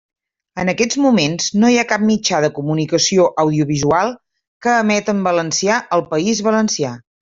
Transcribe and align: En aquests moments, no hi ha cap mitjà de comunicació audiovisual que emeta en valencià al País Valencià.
En 0.61 0.71
aquests 0.71 0.97
moments, 1.03 1.49
no 1.65 1.69
hi 1.73 1.77
ha 1.81 1.83
cap 1.91 2.07
mitjà 2.13 2.41
de 2.47 2.51
comunicació 2.57 3.29
audiovisual 3.45 4.13
que 4.67 4.77
emeta 4.85 5.19
en 5.19 5.25
valencià 5.33 5.83
al 6.01 6.09
País 6.13 6.47
Valencià. 6.53 7.01